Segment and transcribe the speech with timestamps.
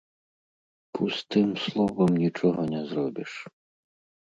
[0.99, 3.31] Пустым словам нічога не зробіш.